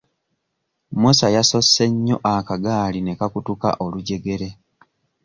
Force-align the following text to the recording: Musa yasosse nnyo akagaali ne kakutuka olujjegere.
Musa 1.01 1.27
yasosse 1.35 1.83
nnyo 1.91 2.17
akagaali 2.33 2.99
ne 3.03 3.13
kakutuka 3.19 3.69
olujjegere. 3.83 4.49